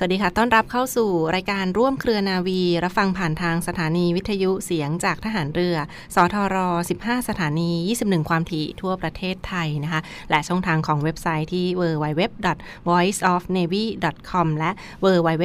[0.00, 5.76] สวัสดีค่ะ ต้อนรับเข้าสู่รายการร่วมเครือนาวี รับฟังผ่านทางสถานีวิทยุเสียงจากทหารเรือ
[6.14, 6.56] สทร
[6.98, 14.70] 15 สถานี 21 ความถี่ทั่วประเทศไทยนะคะ และช่องทางของเว็บไซต์ที่ www.voiceofnavy.com และ
[15.04, 15.44] www.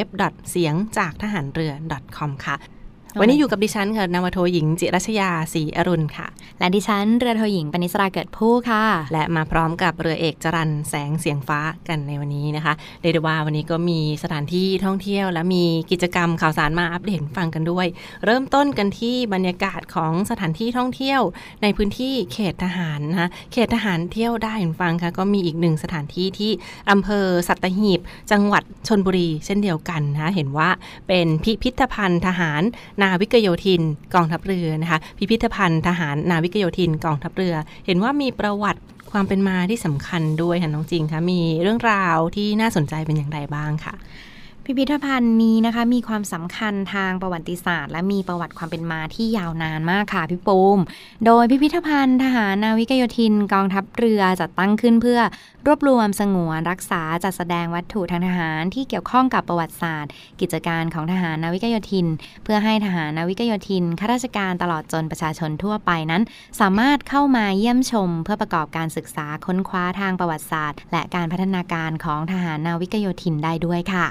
[0.51, 1.73] เสียงจากทหารเรือ
[2.17, 2.55] .com ค่ะ
[3.19, 6.27] วันนี้อยู่กับดิฉันค่ะนาวโทหญิง จิรัชยาศรีอรุณค่ะ
[6.59, 8.83] และดิฉันเรือโทหญิงปณิสราเกิดผู้ค่ะ
[9.13, 17.87] และมาพร้อมกับเรือเอกจรันแสงเสียงฟ้ากันในวันนี้นะคะเรียกได้ว่าวันนี้ก็มีสถานที่ท่องเที่ยว และมีกิจกรรมข่าวสารมาอัปเดตฟังกันด้วย
[18.25, 21.21] เริ่มต้นกันที่บรรยากาศของสถานที่ท่องเที่ยว
[21.63, 26.51] ในพื้นที่เขตทหารนะคะเขตทหารเที่ยวได้ฟังค่ะก็มีอีกหนึ่งสถานที่ที่
[26.91, 27.99] อำเภอสัตหีบ
[28.31, 30.69] จังหวัดชนบุรีเช่นเดียวกันนะคะเห็นว่า
[31.07, 32.63] เป็นพิพิธภัณฑ์ทหาร
[33.03, 33.81] นาวิกโยธิน
[34.15, 37.55] กองทัพเรือนะคะ พิพิธภัณฑ์ทหารนาวิกโยธินกองทัพเรือ
[37.85, 38.81] เห็นว่ามีประวัติ
[39.11, 43.93] ความเป็นมาที่สำคัญด้วยค่ะน้องจริงคะมีเรื่องราวที่น่าสนใจเป็นอย่างไรบ้างค่ะ
[44.65, 50.79] พิพิธภัณฑ์นี้นะคะ มีความสำคัญทางประวัติศาสตร์ และมีประวัติความเป็นมาที่ยาวนานมากค่ะพี่ปูม
[51.25, 55.19] โดยพิพิธภัณฑ์ทหารนาวิกโยธินกองทัพเรือจัดตั้งขึ้นเพื่อ
[55.67, 62.07] รวบรวมสงวนรักษาจัดแสดงวัตถุทางทหารที่เกี่ยวข้องกับประวัติศาสตร์ กิจการของทหารนาวิกโยธิน
[62.43, 66.23] เพื่อให้ทหารนาวิกโยธินข้าราชการตลอดจนประชาชนทั่วไปนั้น
[66.59, 74.07] สามารถเข้ามาเยี่ยมชม เพื่อประกอบการศึกษาค้นคว้าทางประวัติศาสตร์ และการพัฒนาการของทหารนาวิกโยธินได้ด้วยค่ะ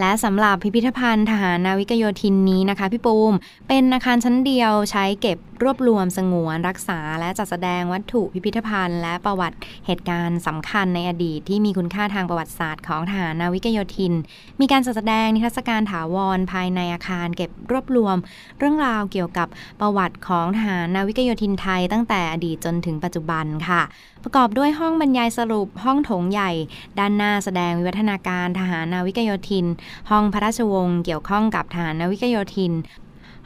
[0.00, 3.34] และสำหรับพิพิธภัณฑ์ทหารนาวิกโยธินนี้นะคะ พี่ปูม
[3.68, 9.56] เป็นอาคารชั้นเดียวใช้เก็บรวบรวมสงวน รักษา และจัดแสดงวัตถุพิพิธภัณฑ์ และประวัติ
[9.86, 14.12] เหตุการณ์สำคัญในอดีตที่มีคุณค่าทางประวัติศาสตร์ของทหารนาวิกโยธิน
[14.60, 18.16] มีการจัดแสดงนิทรรศการถาวรภายในอาคาร เก็บรวบรวม
[18.58, 19.48] เรื่องราวเกี่ยวกับ
[19.80, 23.82] ประวัติของทหารนาวิกโยธินไทยตั้งแต่อดีตจนถึงปัจจุบันค่ะ
[24.26, 26.50] ประกอบด้วยห้องบรรยายสรุปห้องโถงใหญ่
[26.98, 29.66] ด้านหน้าแสดงวิวัฒนาการทหารนาวิกโยธิน
[30.10, 32.72] ห้องพระราชวงศ์เกี่ยวข้องกับทหารนาวิกโยธิน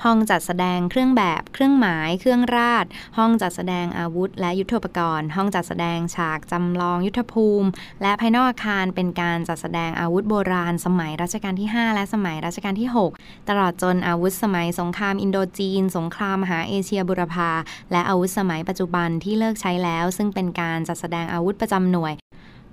[0.04, 2.84] ห้องจัดแสดงเครื่องแบบ เครื่องหมาย เครื่องราช
[3.18, 7.68] ห้องจัดแสดงอาวุธ และยุทโธปกรณ์ ห้องจัดแสดงฉากจำลองยุทธภูมิ
[8.02, 12.88] และภายนอกอาคารเป็นการจัดแสดงอาวุธโบราณ สมัยรัชกาลที่ 5 และสมัยรัชกาลที่
[13.18, 17.50] 6 ตลอดจนอาวุธสมัยสงครามอินโดจีน สงครามมหาเอเชียบุรพา
[17.92, 22.14] และอาวุธสมัยปัจจุบันที่เลิกใช้แล้ว ซึ่งเป็นการจัดแสดงอาวุธประจำหน่วย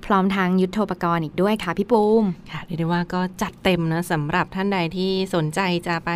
[0.06, 6.12] พร้อมทางยุทโธปกรณ์อีกด้วยค่ะพี่ปูมค่ะเรียกได้ว่าก็จัดเต็มนะสำหรับท่านใดที่สนใจจะไป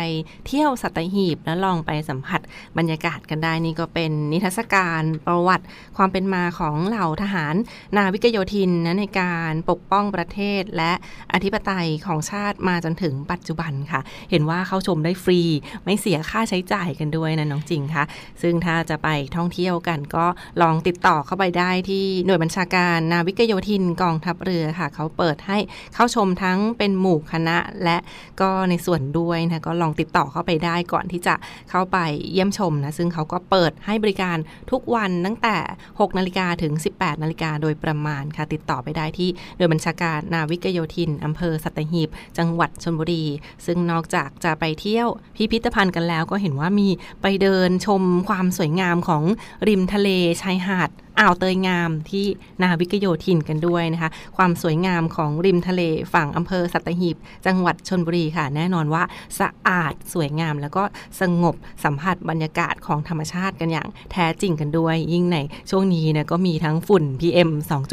[0.46, 2.40] เที่ยวสัตหีบแล้วลองไปสัมผัส
[2.78, 5.64] บรรยากาศกันได้นี่ก็เป็นนิทรรศการประวัติ
[5.96, 7.54] ความเป็นมาของเหล่าทหาร
[7.96, 10.92] นาวิกโยธินนะในการปกป้องประเทศและ
[11.32, 14.00] อธิปไตยของชาติมาจนถึงปัจจุบันค่ะ
[14.30, 15.40] เห็นว่าเข้าชมได้ฟรี
[15.84, 18.04] ไม่เสียค่าใช้จ่ายกันด้วยนะน้องจริงค่ะ
[18.42, 20.26] ซึ่งถ้าจะไปท่องเที่ยวกันก็
[20.62, 25.58] ลองติดต่อเข้าไปได้ที่หน่วยบัญชาการนาวิกโยธินกองทัพเรือค่ะ เขาเปิดให้
[25.94, 27.96] เข้าชมทั้งเป็นหมู่คณะและ
[28.40, 31.34] ก็ในส่วนด้วยนะก็ลองติดต่อเข้าไปได้ก่อนที่จะ
[31.70, 31.98] เข้าไป
[32.32, 34.36] เยี่ยมชมนะ ซึ่งเขาก็เปิดให้บริการ
[34.70, 35.56] ทุกวันตั้งแต่
[35.88, 43.24] 6 นาฬิกาถึง 18 นาฬิกาโดยประมาณค่ะ ติดต่อไปได้ที่หน่วยบัญชาการนาวิกโยธินอำเภอสัตหีบ จังหวัดชลบุรี
[43.66, 46.88] ซึ่งนอกจากจะไปเที่ยวพิพิธภัณฑ์กันแล้วก็เห็นว่ามี
[47.22, 49.22] ไปเดินชมความสวยงามของ
[49.68, 50.08] ริมทะเล
[50.42, 52.26] ชายหาด อ่าวเตยงามที่
[52.62, 55.82] นาวิกโยธินกันด้วยนะคะ ความสวยงามของริมทะเล
[56.14, 59.02] ฝั่งอำเภอสัตหีบ จังหวัดชนบุรีค่ะ แน่นอนว่า
[59.40, 60.82] สะอาดสวยงาม แล้วก็
[61.20, 65.38] สงบสัมผัสบรรยากาศของธรรมชาติกันอย่างแท้จริงกันด้วย ยิ่งใน
[65.70, 67.50] ช่วงนี้เนี่ยก็มีทั้งฝุ่น PM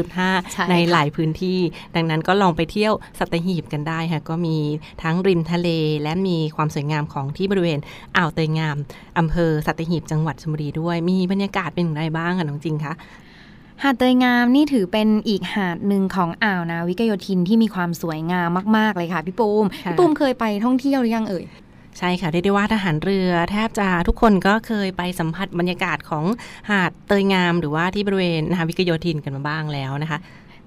[0.08, 1.60] 2.5ใช่ในค่ะหลายพื้นที่
[1.96, 4.58] ดังนั้นก็ลองไปเที่ยวสัตหีบกันได้ค่ะก็มี
[5.04, 5.70] ทั้งริมทะเล
[6.04, 7.80] และมีความสวยงามของที่บริเวณ
[8.18, 8.76] อ่าวเตยงาม
[9.20, 12.94] อำเภอสัตหีบจังหวัดชลบุรีด้วย มีบรรยากาศเป็นอย่างไรบ้างคะน้องจริงคะ
[13.84, 21.46] หาดเตยงามนี่ถือเป็นอีกหาดหนึ่งของอ่าวนาวิกโยธินที่มีความสวยงามมาก ๆ เลยค่ะพี่ปูมค่ะพี่ปูมเคยไปท่องเที่ยวหรือยังเอ่ย
[21.98, 26.26] ใช่ค่ะเรียกได้ว่าทหารเรือแทบจะทุกคนก็เคยไปสัมผัสบรรยากาศของ
[26.70, 30.20] หาดเตยงาม หรือว่าที่บริเวณนาวิกโยธินกันมาบ้างแล้วนะคะ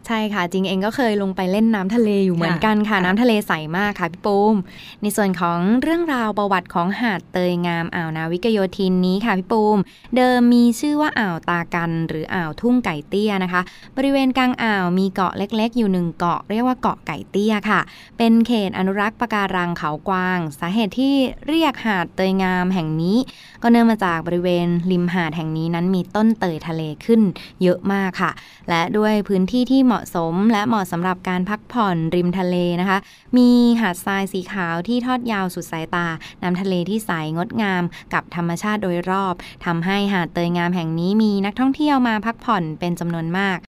[0.06, 4.56] ใช่ค่ะ จริงเองก็เคยลงไปเล่นน้ำทะเลอยู่เหมือนกันค่ะค่ะน้ำทะเลใสมากค่ะพี่ปูม
[5.02, 9.79] ในส่วนของเรื่องราวประวัติของหาดเตยงามอ่าวนาวิกโยธินนี้ค่ะพี่ปูม
[10.17, 13.62] เดิมมีชื่อว่าอ่าวตากัน หรืออ่าวทุ่งไก่เตี้ยนะคะ
[13.97, 17.81] บริเวณกลางอ่าวมีเกาะเล็กๆ อยู่หนึ่งเกาะเรียกว่าเกาะไก่เตี้ยค่ะ
[18.19, 21.14] เป็นเขตอนุรักษ์ปะการังเขากวาง สาเหตุที่
[21.49, 23.17] เรียกหาดเตยงามแห่งนี้
[23.62, 27.20] ก็เนื่องมาจากบริเวณริมหาดแห่งนี้นั้นมีต้นเตยทะเลขึ้น
[27.62, 28.31] เยอะมากค่ะ
[28.69, 32.99] และด้วยพื้นที่ที่เหมาะสม และเหมาะสำหรับการพักผ่อนริมทะเลนะคะ
[33.37, 33.49] มี
[33.81, 36.07] หาดทรายสีขาวที่ทอดยาวสุดสายตา
[36.43, 37.83] น้ำทะเลที่ใสงดงาม
[38.15, 39.35] กับธรรมชาติโดยรอบ
[39.65, 43.59] ทำให้หาดเตยงามแห่งนี้มีนักท่องเที่ยวมาพักผ่อนเป็นจำนวนมาก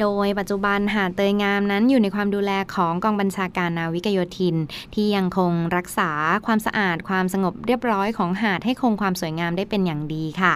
[0.00, 4.56] โดยปัจจุบันหาดเตยงามนั้นอยู่ในความดูแลของกองบัญชาการนาวิกโยธิน
[4.94, 6.10] ที่ยังคงรักษา
[6.46, 10.54] ความสะอาดความสงบเรียบร้อยของหาดให้คงความสวยงามได้เป็นอย่างดีค่ะ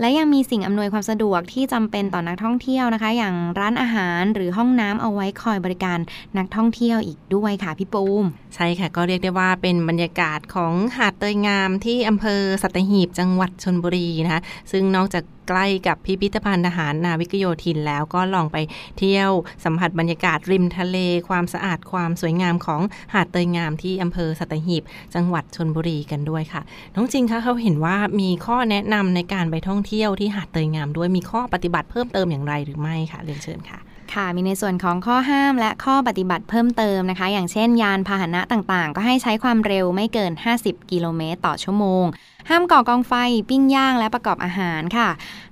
[0.00, 5.98] และยังมีสิ่งอำนวยความสะดวกที่จำเป็นต่อนักท่องเที่ยวนะคะ อย่างร้านอาหารหรือห้องน้ำเอาไว้คอยบริการ
[6.38, 8.24] นักท่องเที่ยวอีกด้วยค่ะพี่ปูม
[8.54, 14.42] ใช่ค่ะก็เรียกได้ว่าเป็นบรรยากาศของหาดเตยงามที่อำเภอสัตหีบจังหวัดชนบุรีนะคะ
[14.72, 18.56] ซึ่งนอกจากใกล้กับพิพิธภัณฑ์ทหารนาวิกโยธินแล้วก็ลองไป
[18.98, 19.30] เที่ยว
[19.64, 20.98] สัมผัสบรรยากาศริมทะเล
[21.28, 22.82] ความสะอาดความสวยงามของ
[23.14, 24.82] หาดเตยงามที่อำเภอสัตหีบ
[25.14, 26.62] จังหวัดชนบุรีกันด้วยค่ะ
[26.94, 33.80] น้องจริงคะเขาเห็นว่ามีข้อแนะนำในการไปท่องเที่ยวที่หาดเตยงามด้วยมีข้อปฏิบัติเพิ่มเติมอย่างไรหรือไม่คะเรียนเชิญค่ะ
[34.14, 42.04] ค่ะมีในส่วนของข้อห้ามและข้อปฏิบัติเพิ่มเติมนะคะ อย่างเช่น ยานพาหนะต่างๆ ก็ให้ใช้ความเร็วไม่เกิน 50 กิโลเมตรต่อชั่วโมง
[42.50, 43.12] ห้ามก่อกองไฟ
[43.50, 45.08] ปิ้งย่างและประกอบอาหารค่ะ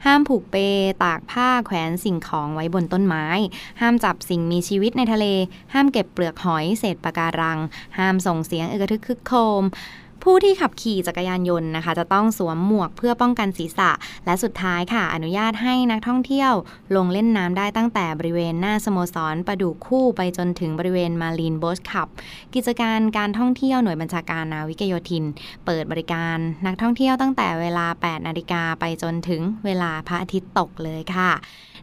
[0.06, 0.56] ห้ามผูกเป
[1.04, 3.26] ตากผ้าแขวนสิ่งของไว้บนต้นไม้
[3.80, 5.26] ห้ามจับสิ่งมีชีวิตในทะเล
[5.74, 7.58] ห้ามเก็บเปลือกหอยเศษปะการัง
[7.98, 9.64] ห้ามส่งเสียงอึกระทึกคึกโครม
[10.26, 13.90] ผู้ที่ขับขี่จักรยานยนต์นะคะ จะต้องสวมหมวกเพื่อป้องกันศีรษะ
[14.26, 16.52] และสุดท้ายค่ะ อนุญาตให้นักท่องเที่ยว
[16.96, 22.08] ลงเล่นน้ำได้ตั้งแต่บริเวณหน้าสโมสรประดูคู่ไปจนถึงบริเวณมารีนโบสคับ
[22.54, 25.24] กิจการการท่องเที่ยวหน่วยบัญชาการนาวิกโยธิน
[25.66, 26.36] เปิดบริการ
[26.66, 31.32] นักท่องเที่ยวตั้งแต่เวลา 8 นาฬิกาไปจนถึงเวลาพระอาทิตย์ตกเลยค่ะ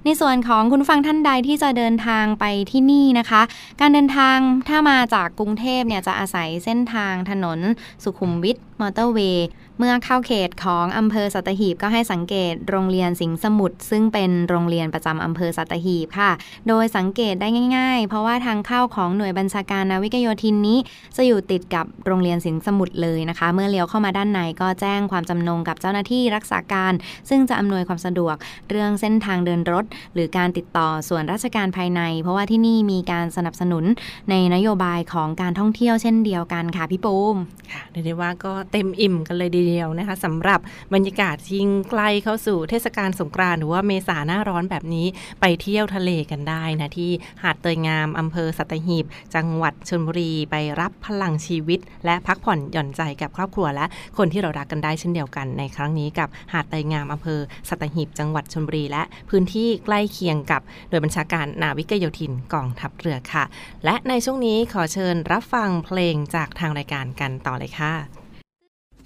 [0.06, 3.42] ในส่วนของคุณฟังท่านใดที่จะเดินทางไปที่นี่นะคะ
[3.82, 4.38] การเดินทาง
[4.68, 7.60] ถ้ามาจากกรุงเทพเนี่ยจะอาศัยเส้นทางถนน
[8.04, 9.48] สุขุมวิท มอเตอร์เวย์
[9.80, 16.32] เมื่อเข้าเขตของอำเภอสัตหีบก็ให้สังเกตโรงเรียนสิงห์สมุทรซึ่งเป็นโรงเรียนประจำอำเภอสัตหีบค่ะ
[16.68, 17.48] โดยสังเกตได้
[17.78, 20.78] ง่าย ๆ เพราะว่าทางเข้าของหน่วยบัญชาการนาวิกโยธินนี้
[21.18, 26.94] จะอยู่ติดกับโรงเรียนสิงห์สมุทรเลยนะคะ เมื่อเลี้ยวเข้ามาด้านในก็แจ้งความจำนงกับเจ้าหน้าที่รักษาการ
[27.30, 28.36] ซึ่งจะอำนวยความสะดวก
[28.70, 33.86] เรื่องเส้นทางเดินรถ หรือการติดต่อส่วนราชการภายใน เพราะว่าที่นี่มีการสนับสนุน
[34.30, 37.36] ในนโยบายของการท่องเที่ยวเช่นเดียวกันค่ะพี่ปูม
[37.74, 40.60] ค่ะเรียกได้ว่าก็เต็มอิ่มกันเลยทีเดียวนะคะสำหรับ
[40.94, 45.08] บรรยากาศยิ่งใกล้เข้าสู่เทศกาลสงกรานต์หรือว่าเมษาหน้าร้อนแบบนี้
[45.42, 47.12] ไปเที่ยวทะเลกันได้นะที่
[47.44, 53.86] หาดเตยงามอำเภอสัตหีบ จังหวัดชลบุรีไปรับพลังชีวิต และพักผ่อนหย่อนใจกับครอบครัวและ
[54.18, 63.44] คนที่เรารักกันได้เช่นเดียวกันในครั้งนี้กับหาดเตยงามอำเภอสัตหีบ จังหวัดชลบุรี และพื้นที่ใกล้เคียงกับโดยบัญชาการนาวิกโยธินกองทัพเรือค่ะ
[63.86, 68.19] และในช่วงนี้ขอเชิญรับฟังเพลงจากทางรายการกันต่อเลยค่ะ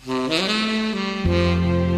[0.06, 1.93] ห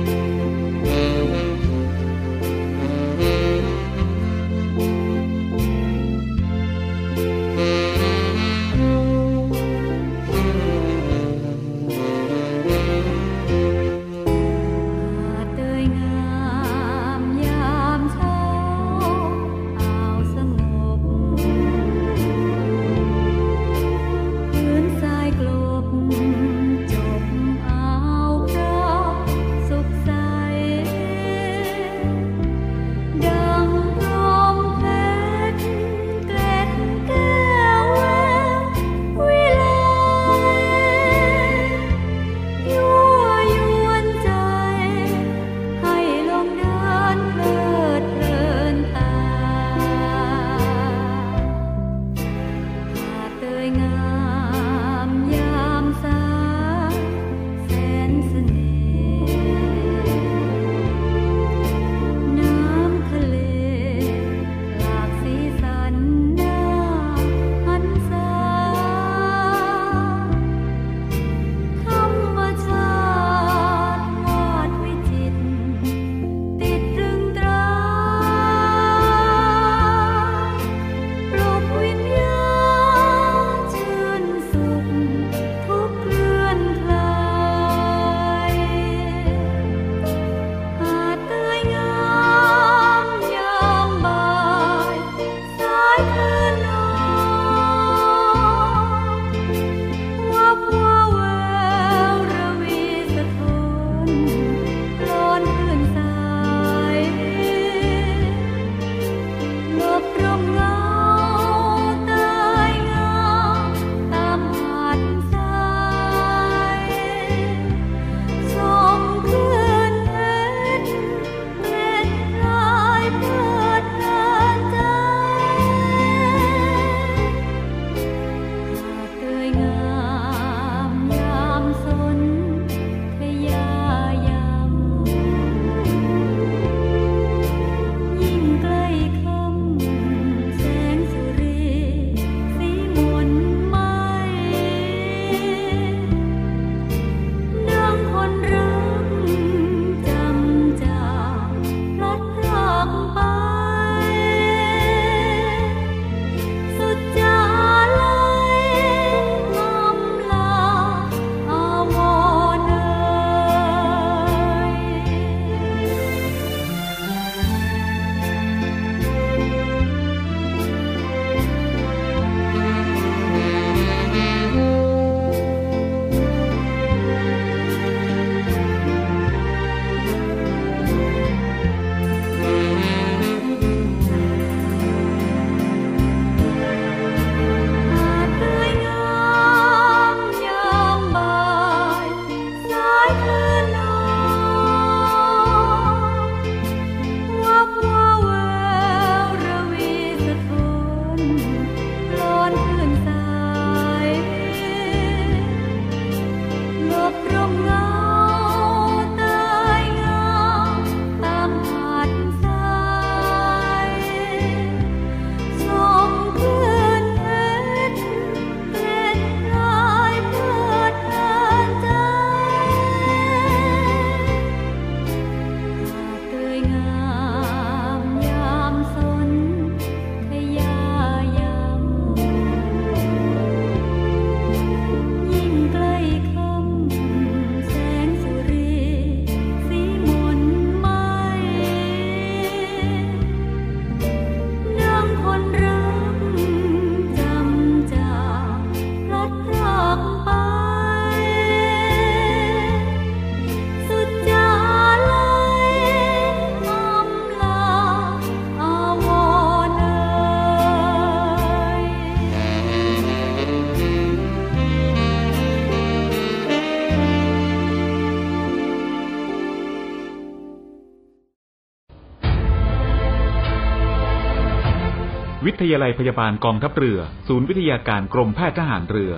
[275.71, 279.13] ยาลัยพยาบาลกองทัพเรือ ศูนย์วิทยาการกรมแพทย์ทหารเรือ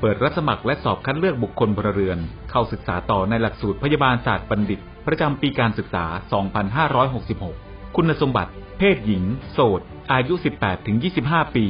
[0.00, 2.18] เปิดรับสมัครและสอบคัดเลือกบุคคลพลเรือน
[2.50, 6.04] เข้าศึกษาต่อในหลักสูตรพยาบาลศาสตร์บัณฑิต ประจำปีการศึกษา
[6.80, 9.80] 2566 คุณสมบัติ เพศหญิง โสด
[10.12, 10.34] อายุ
[10.94, 11.66] 18-25 ปี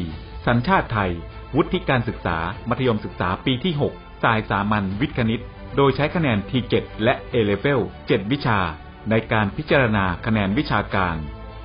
[0.47, 1.11] สัญชาติไทย
[1.57, 2.37] วุฒิการศึกษา
[2.69, 5.43] มัธยมศึกษาปีที่ 6 สายสามัญวิทย์คณิต
[5.77, 6.75] โดยใช้คะแนน T7
[7.05, 8.59] และ A-Level 7วิชา
[9.11, 11.17] ในการพิจารณาคะแนนวิชาการ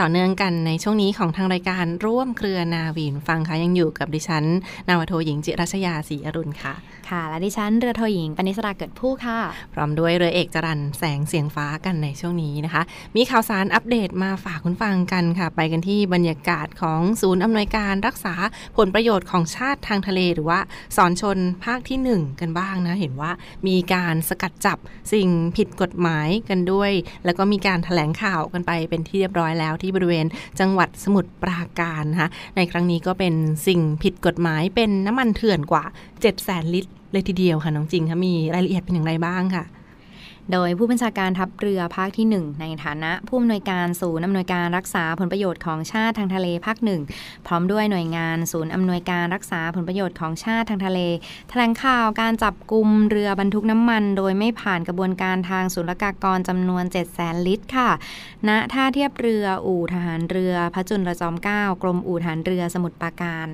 [0.00, 4.44] ต่อเนื่องกันในช่วงนี้ของทางรายการร่วมเครือนาวีนฟังค่ะยังอยู่กับดิฉัน
[4.88, 6.74] นาวโทหญิงจิรัชยาศรีอรุณค่ะ
[7.10, 9.38] ค่ะ และดิฉันเรือโทหญิงปณิสราเกิดผู้ค่ะ
[9.74, 12.82] พร้อมด้วยเรือเอกจรันแสงเสียงฟ้ากันในช่วงนี้นะคะ
[13.16, 18.34] มีข่าวสารอัปเดตมาฝากคุณฟังกันค่ะ ไปกันที่บรรยากาศของศูนย์อำนวยการรักษา
[18.76, 20.60] ผลประโยชน์ของชาติทางทะเล หรือว่า
[20.96, 23.30] สอนชนภาคที่ 1 กันบ้างนะเห็นว่า
[23.66, 24.78] มีการสกัดจับ
[25.12, 26.90] สิ่งผิดกฎหมายกันด้วย
[27.24, 30.26] แล้วก็มีการถแถลงข่าวกันไปเป็นที่เรียบร้อยแล้วที่บริเวณ
[30.60, 33.34] จังหวัดสมุทรปราการนะคะในครั้งนี้ก็เป็น
[33.66, 39.64] สิ่งผิดกฎหมายเป็นน้ำมันเถื่อนกว่า 7 0 0 0 0 0ลิตรเลยทีเดียวค่ะน้องจริงค่ะมีรายละเอียดเป็นอย่างไรบ้างค่ะ
[40.52, 47.00] โดยผู้บัญชาการทัพเรือภาคที่ 1 ในฐานะผู้อำนวยการศูนย์อำนวยการรักษาผลประโยชน์ของชาติทางทะเลภาคหนึ่ง
[47.46, 51.00] พร้อมด้วยหน่วยงานศูนย์อำนวยการรักษาผลประโยชน์ของชาติทางทะเล
[51.48, 57.90] แถลงข่าวการจับกลุ่มเรือบรรทุกน้ำมัน โดยไม่ผ่านกระบวนการทางศุลกากรจำนวน 7 0 0 0 0ลิตรค่ะ
[58.48, 63.48] ณ ท่าเทียบเรืออู่ทหารเรือ พระจุลจอมเกล้ากรมอู่ทหารเรือสมุทรปราการ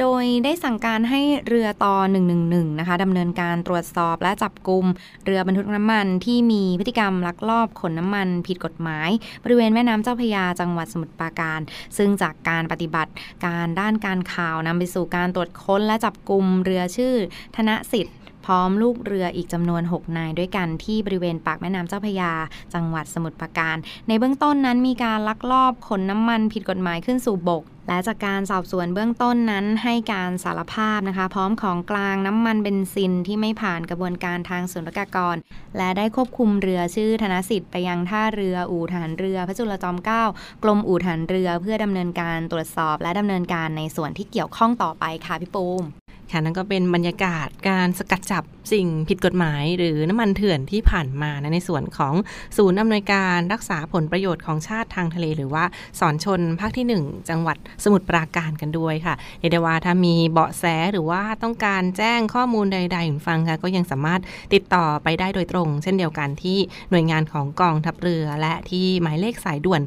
[0.00, 1.94] โดยได้สั่งการให้เรือต่อ
[2.38, 4.84] 111 นะคะดำเนินการตรวจสอบและจับกลุ่ม
[5.24, 9.10] เรือบรรทุกน้ำมันที่มีพฤติกรรมลักลอบขนน้ำมันผิดกฎหมาย
[9.44, 11.60] บริเวณแม่น้ำเจ้าพยาจังหวัดสมุทรปราการ
[11.96, 13.12] ซึ่งจากการปฏิบัติ
[13.46, 17.14] การด้านการข่าวนำไปสู่การตรวจค้นและจับกลุ่มเรือชื่อ
[17.56, 22.32] ธนสิทธิ์พร้อมลูกเรืออีกจำนวน 6 นายด้วยกันที่บริเวณปากแม่น้ำเจ้าพยา
[22.74, 23.76] จังหวัดสมุทรปราการ
[24.08, 35.36] ในเบื้องต้นนั้นมีการลักลอบขนน้ำมันผิดกฎหมายขึ้นสู่บก และจากการสอบสวนเบื้องต้นนั้นให้การสารภาพนะคะ พร้อมของกลางน้ำมันเบนซินที่ไม่ผ่านกระบวนการทางศุลกากร
[35.76, 40.24] และได้ควบคุมเรือชื่อธนสิทธิ์ไปยังท่าเรืออู่ฐานเรือ พระจุลจอมเกล้า
[40.62, 45.84] กรมอู่ฐานเรือเพื่อดำเนินการตรวจสอบ และดำเนินการในส่วนที่เกี่ยวข้องต่อไปค่ะพี่ปูม
[46.32, 52.14] ค่ะนั่นก็เป็นบรรยากาศการสกัดจับสิ่งผิดกฎหมาย หรือน้ำมันเถื่อนที่ผ่านมานะในส่วนของ
[52.56, 55.64] ศูนย์อำนวยการรักษาผลประโยชน์ของชาติทางทะเล หรือว่า
[56.00, 64.20] สอนชนภาคที่ 1 จังหวัดสมุทรปราการกันด้วยค่ะเรียกได้ว่าถ้ามีเบาะแสหรือว่าต้องการแจ้งข้อมูลใดๆคุณฟังค่ะก็ยังสามารถ
[64.54, 66.58] ติดต่อไปได้โดยตรง เช่นเดียวกันที่
[66.90, 69.82] หน่วยงานของกองทัพเรือ และที่หมายเลขสายด่วน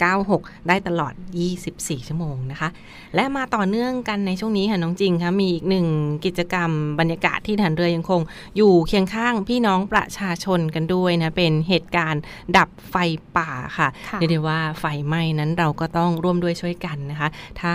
[0.00, 1.14] 1696 ได้ตลอด
[1.60, 2.68] 24 ชั่วโมงนะคะ
[3.14, 5.86] และมาต่อเนื่องกันในช่วงนี้ค่ะน้องจริงค่ะมีอีกหนึ่ง
[6.24, 8.20] กิจกรรมบรรยากาศที่ฐานเรือยังคง
[8.56, 12.22] อยู่เคียงข้างพี่น้องประชาชนกันด้วยนะ เป็นเหตุการณ์
[12.56, 12.94] ดับไฟ
[13.36, 17.28] ป่าค่ะค่ะเรียกได้ว่าไฟไหม้นั้นเราก็ต้องร่วมด้วยช่วยกันนะคะ
[17.60, 17.74] ถ้า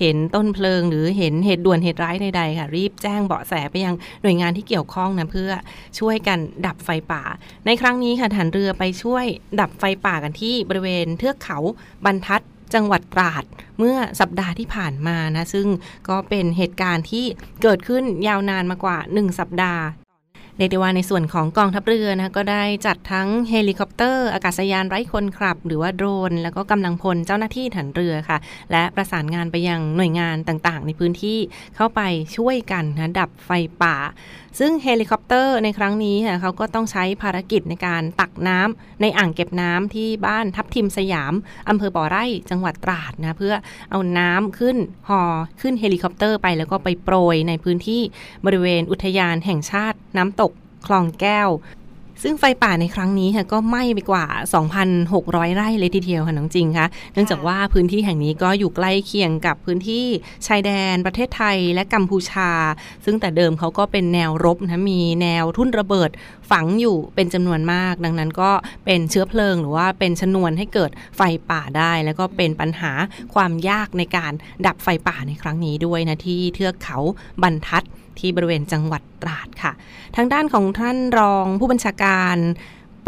[0.00, 5.50] เห็นต้นเพลิงหรือเห็นเหตุด่วนเหตุร้ายใดๆค่ะ รีบแจ้งเบาะแสไปยังหน่วยงานที่เกี่ยวข้องนะเพื่อ
[5.98, 7.22] ช่วยกันดับไฟป่า
[7.66, 9.24] ในครั้งนี้ค่ะทหารเรือไปช่วย
[9.60, 11.58] ดับไฟป่ากันที่บริเวณเทือกเขา
[12.04, 12.40] บรรทัด
[12.74, 13.44] จังหวัดตราด
[13.78, 15.66] เมื่อสัปดาห์ที่ผ่านมานะ ซึ่ง
[16.08, 17.24] ก็เป็นเหตุการณ์ที่
[17.62, 19.84] เกิดขึ้นยาวนานมากว่า 1 สัปดาห์
[20.58, 28.38] เรียกได้ว่าในส่วนของกองทัพเรือนะก็ได้จัดทั้งเฮลิคอปเตอร์ อากาศยานไร้คนขับ หรือว่าโดรน แล้วก็กำลังพลเจ้าหน้าที่ทหารเรือค่ะ
[28.72, 31.38] และประสานงานไปยังหน่วยงานต่างๆ ในพื้นที่
[31.76, 32.00] เข้าไป
[32.36, 33.50] ช่วยกันนะดับไฟ
[33.82, 33.96] ป่า
[34.58, 41.34] ซึ่งเฮลิคอปเตอร์ในครั้งนี้ค่ะเขาก็ต้องใช้ภารกิจในการตักน้ำในอ่างเก็บน้ำที่บ้านทับทิมสยาม
[41.68, 43.54] อำเภอบ่อไร่จังหวัดตราดนะเพื่อ
[43.90, 44.76] เอาน้ำขึ้น
[45.08, 45.22] หอ
[45.60, 48.02] ขึ้นเฮลิคอปเตอร์ไปแล้วก็ไปโปรยในพื้นที่
[48.44, 50.52] บริเวณอุทยานแห่งชาติน้ำตก
[50.86, 51.48] คลองแก้ว
[52.22, 54.26] ซึ่งไฟป่าในครั้งนี้ค่ะก็ไหม้ไปกว่า
[54.92, 60.06] 2,600 ไร่เลยทีเดียวค่ะน้องจริงคะเนื่องจากว่าพื้นที่แห่งนี้ก็อยู่ใกล้เคียงกับพื้นที่
[60.46, 62.50] ชายแดนประเทศไทยและกัมพูชา
[63.04, 66.10] ซึ่งแต่เดิมเขาก็เป็นแนวรบนะมีแนวทุ่นระเบิด
[66.50, 68.50] ฝังอยู่เป็นจำนวนมาก ดังนั้นก็
[68.84, 72.92] เป็นเชื้อเพลิงหรือว่าเป็นชนวนให้เกิดไฟป่าได้ แล้วก็เป็นปัญหา
[73.34, 74.32] ความยากในการ
[74.66, 76.98] ดับไฟป่าในครั้งนี้ด้วยนะที่เทือกเขา
[77.44, 77.84] บรรทัด
[78.18, 79.72] ที่บริเวณจังหวัดตราดค่ะ
[80.16, 82.36] ทางด้านของท่านรองผู้บัญชาการ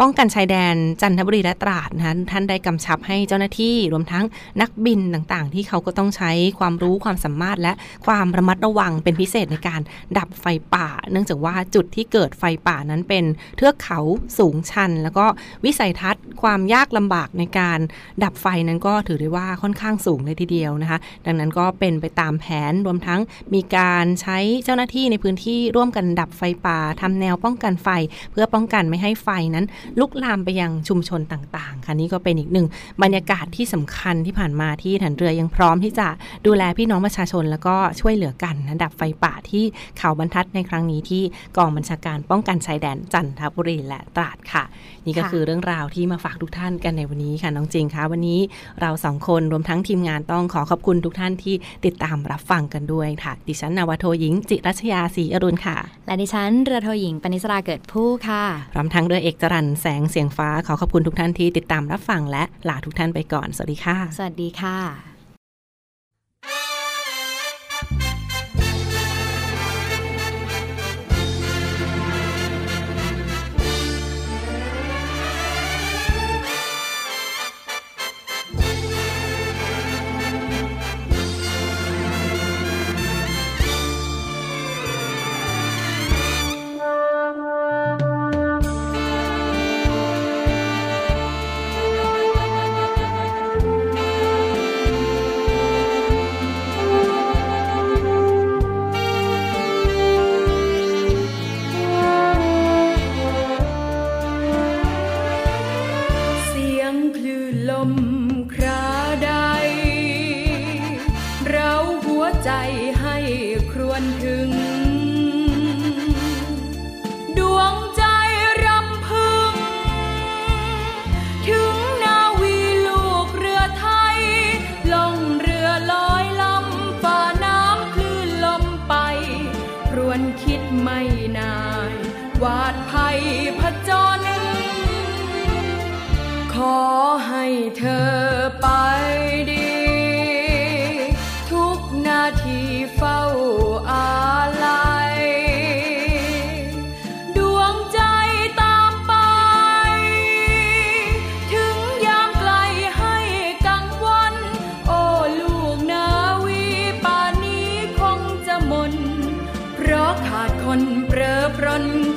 [0.01, 4.25] ป้องกันชายแดนจันทบุรีและตราดนะคะท่านได้กำชับให้เจ้าหน้าที่รวมทั้ง
[4.61, 7.73] นักบินต่างๆ ที่เขาก็ต้องใช้ความรู้ความสามารถ และ
[8.05, 9.81] ความระมัดระวังเป็นพิเศษในการ
[10.17, 13.25] ดับไฟป่า เนื่องจากว่าจุดที่เกิดไฟป่านั้นเป็น
[13.57, 13.99] เทือกเขา
[14.37, 15.25] สูงชัน แล้วก็
[15.65, 17.79] วิสัยทัศน์ ความยากลำบากในการ
[18.23, 23.19] ดับไฟนั้นก็ถือได้ว่าค่อนข้างสูงเลยทีเดียวนะคะ ดังนั้นก็เป็นไปตามแผนรวมทั้ง
[23.53, 27.89] มีการใช้เจ้าหน้าที่ในพื้นที่ร่วมกันดับไฟป่าทำแนวป้องกันไฟ
[28.31, 29.65] เพื่อป้องกันไม่ให้ไฟนั้น
[29.99, 32.67] ลุกลามไปยังชุมชนต่างๆ ค่ะนี่ก็เป็นอีกหนึ่ง
[33.03, 36.07] บรรยากาศที่สำคัญที่ผ่านมาที่ฐานเรือยังพร้อมที่จะ
[36.47, 39.63] ดูแลพี่น้องประชาชน แล้วก็ช่วยเหลือกันนะดับไฟป่าที่
[39.99, 41.23] เขาบรรทัดในครั้งนี้ที่
[41.57, 44.63] กองบัญชาการป้องกันชายแดนจันทบุรีและตราดค่ะ
[45.05, 48.39] นี่ก็ค่ะคือเรื่องราวที่มาฝากทุกท่านกันในวันนี้ค่ะน้องจริงคะวันนี้
[48.81, 65.16] เราสองคนรวมทั้งทีมงานต้องขอขอบคุณทุกท่านที่ติดตามรับฟังกันด้วยค่ะ ดิฉันนาวาโทหญิง จิรัชยาศรีอรุณค่ะ และดิฉันเรือโทหญิงปณิสราเกิดผู้ค่ะ พร้อมทั้งเรือเอกจรันแสงเสียงฟ้าขอขอบคุณทุกท่านที่ติดตามรับฟังและลาทุกท่านไปก่อน สวัสดีค่ะ สวัสดีค่ะ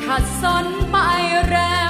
[0.07, 0.97] ขัดสนไป
[1.49, 1.55] แร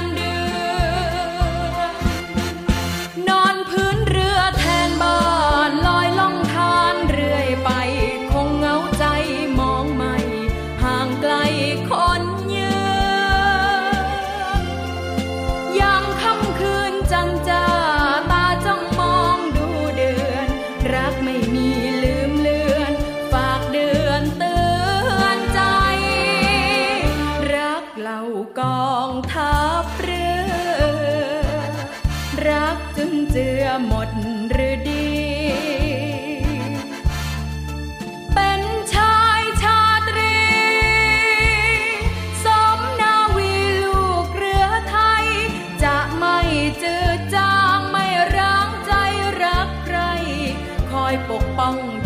[51.61, 52.00] อ